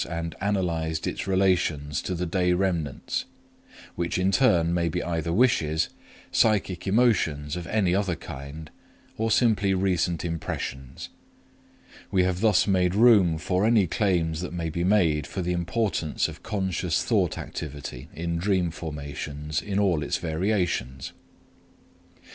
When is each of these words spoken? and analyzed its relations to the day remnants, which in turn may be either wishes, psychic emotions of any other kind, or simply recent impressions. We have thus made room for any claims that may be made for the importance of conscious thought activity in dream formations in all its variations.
and 0.09 0.33
analyzed 0.41 1.05
its 1.05 1.27
relations 1.27 2.01
to 2.01 2.15
the 2.15 2.25
day 2.25 2.53
remnants, 2.53 3.25
which 3.93 4.17
in 4.17 4.31
turn 4.31 4.73
may 4.73 4.89
be 4.89 5.03
either 5.03 5.31
wishes, 5.31 5.89
psychic 6.31 6.87
emotions 6.87 7.55
of 7.55 7.67
any 7.67 7.93
other 7.93 8.15
kind, 8.15 8.71
or 9.15 9.29
simply 9.29 9.75
recent 9.75 10.25
impressions. 10.25 11.09
We 12.09 12.23
have 12.23 12.39
thus 12.41 12.65
made 12.65 12.95
room 12.95 13.37
for 13.37 13.63
any 13.63 13.85
claims 13.85 14.41
that 14.41 14.53
may 14.53 14.71
be 14.71 14.83
made 14.83 15.27
for 15.27 15.43
the 15.43 15.53
importance 15.53 16.27
of 16.27 16.41
conscious 16.41 17.03
thought 17.03 17.37
activity 17.37 18.09
in 18.11 18.39
dream 18.39 18.71
formations 18.71 19.61
in 19.61 19.77
all 19.77 20.01
its 20.01 20.17
variations. 20.17 21.13